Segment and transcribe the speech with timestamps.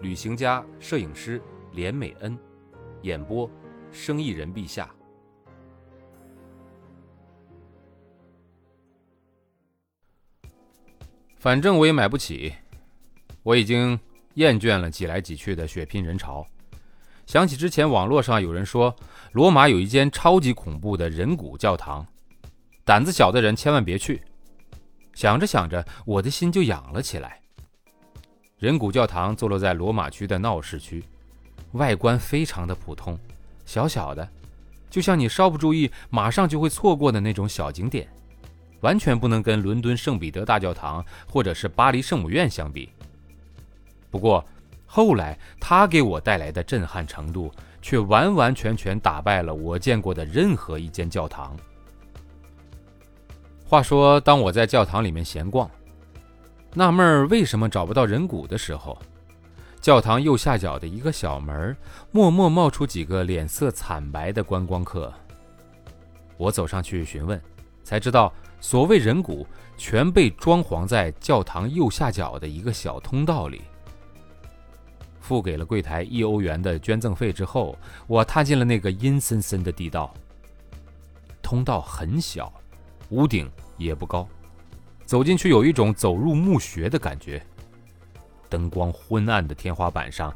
[0.00, 1.40] 旅行家、摄影师
[1.72, 2.38] 连美恩，
[3.02, 3.50] 演播：
[3.90, 4.90] 生意人陛下。
[11.38, 12.52] 反正我也买不起，
[13.42, 13.98] 我已经
[14.34, 16.46] 厌倦了挤来挤去的血拼人潮。
[17.24, 18.94] 想起之前网络上有人说，
[19.32, 22.06] 罗马有一间超级恐怖的人骨教堂，
[22.84, 24.22] 胆子小的人千万别去。
[25.14, 27.40] 想着想着，我的心就痒了起来。
[28.58, 31.04] 人骨教堂坐落在罗马区的闹市区，
[31.72, 33.18] 外观非常的普通，
[33.66, 34.26] 小小的，
[34.88, 38.08] 就像你稍不注意，马上就会错过的那种小景点，
[38.80, 42.88] 完全不能跟伦敦圣彼得大教堂或者是巴黎圣母院相比。
[44.10, 44.42] 不过
[44.86, 51.54] 后来，它给我带来的震撼程度，却完完全全打败了我见过的任何一间教堂。
[53.66, 55.70] 话说，当我在教堂里面闲逛，
[56.78, 58.98] 纳闷儿为什么找不到人骨的时候，
[59.80, 61.74] 教堂右下角的一个小门
[62.12, 65.10] 默默冒出几个脸色惨白的观光客。
[66.36, 67.40] 我走上去询问，
[67.82, 69.46] 才知道所谓人骨
[69.78, 73.62] 全被装潢在教堂右下角的一个小通道里。
[75.18, 77.74] 付给了柜台一欧元的捐赠费之后，
[78.06, 80.12] 我踏进了那个阴森森的地道。
[81.40, 82.52] 通道很小。
[83.10, 84.28] 屋顶也不高，
[85.06, 87.40] 走进去有一种走入墓穴的感觉。
[88.48, 90.34] 灯光昏暗的天花板上，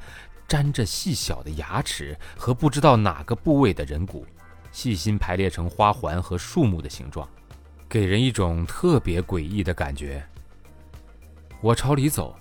[0.49, 4.25] 粘着细小的牙齿和不知道哪个部位的人骨，
[4.73, 7.29] 细心排列成花环和树木的形状，
[7.89, 10.25] 给人一种特别诡异的感觉。
[11.61, 12.35] 我朝里走，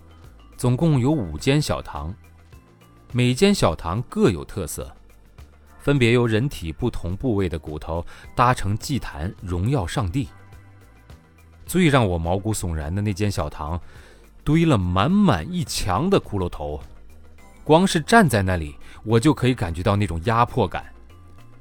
[0.55, 2.13] 总共有五间小堂，
[3.11, 4.91] 每间小堂各有特色。
[5.79, 10.27] 分别由人体不同部位的骨头搭成祭坛，荣耀上帝。
[11.69, 13.79] 最让我毛骨悚然的那间小堂，
[14.43, 16.81] 堆了满满一墙的骷髅头，
[17.63, 20.91] 光是站在那里，我就可以感觉到那种压迫感，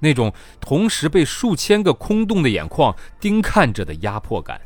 [0.01, 0.33] 那种
[0.63, 4.59] 同时被数千个空洞的眼眶盯看着的压迫感。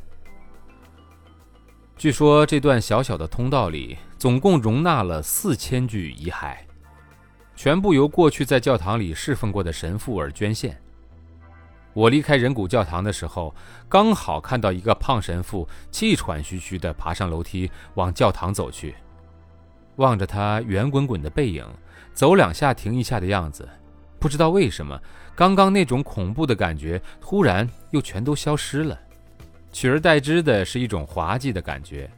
[1.97, 6.57] 据说这段小小的通道里，总共容纳了四千具遗骸。
[7.57, 10.82] 全部由过去在教堂里侍奉过的神父而捐献。
[11.95, 13.55] 我离开人骨教堂的时候，
[13.89, 18.95] 刚好看到一个胖神父气喘吁吁地爬上楼梯往教堂走去。
[19.97, 21.67] 望着他圆滚滚的背影，
[22.15, 23.69] 走两下停一下的样子，
[24.19, 24.99] 不知道为什么，
[25.35, 28.99] 刚刚那种恐怖的感觉突然又全都消失了，
[29.71, 32.11] 取而代之的是一种滑稽的感觉。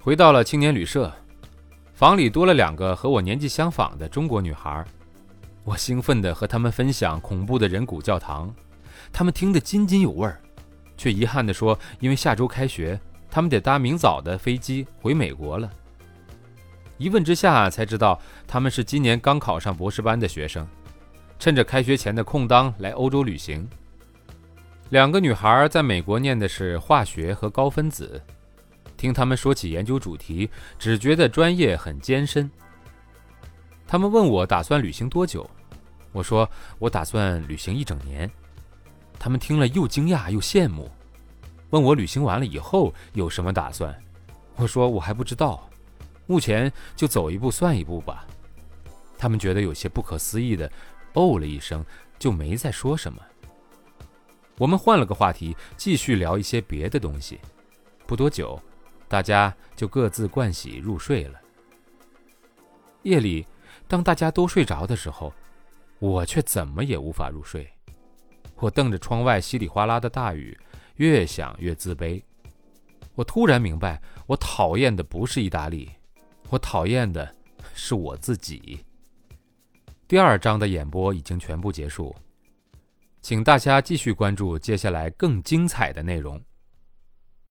[0.00, 1.12] 回到了青年旅社。
[1.96, 4.84] 房里多了两个和我年纪相仿的中国女孩，
[5.64, 8.54] 我兴奋地和他们分享恐怖的人骨教堂，
[9.10, 10.38] 他们听得津津有味儿，
[10.96, 15.70] 却遗憾地说，因为下周开学，他们得搭明早的飞机回美国了。
[16.98, 20.66] 一问之下才知道，他们是今年刚考上博士班的学生，
[21.38, 23.66] 趁着开学前的空档来欧洲旅行。
[24.90, 28.20] 两个女孩在美国念的是化学和高分子。
[28.96, 30.48] 听他们说起研究主题，
[30.78, 32.48] 只觉得专业很艰深。
[33.86, 35.48] 他们问我打算旅行多久，
[36.14, 36.48] 我说
[36.78, 38.30] 我打算旅行一整年。
[39.18, 40.90] 他们听了又惊讶又羡慕，
[41.70, 43.94] 问我旅行完了以后有什么打算。
[44.56, 45.68] 我说我还不知道，
[46.26, 48.26] 目前就走一步算一步吧。
[49.18, 50.70] 他们觉得有些不可思议的，
[51.12, 51.84] 哦了一声，
[52.18, 53.20] 就没再说什么。
[54.56, 57.38] 我们换了个话题，继续聊一些别的东西。
[58.06, 58.58] 不多久。
[59.06, 61.38] 大家就各自盥洗入睡了。
[63.02, 63.46] 夜里，
[63.86, 65.32] 当大家都睡着的时候，
[65.98, 67.68] 我却怎么也无法入睡。
[68.56, 70.56] 我瞪着窗外稀里哗啦的大雨，
[70.96, 72.22] 越想越自卑。
[73.14, 75.90] 我突然明白，我讨厌的不是意大利，
[76.50, 77.34] 我讨厌的
[77.74, 78.84] 是我自己。
[80.06, 82.14] 第二章的演播已经全部结束，
[83.22, 86.40] 请大家继续关注接下来更精彩的内容。